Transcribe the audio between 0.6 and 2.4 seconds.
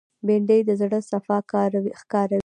د زړه صفا ښکاروي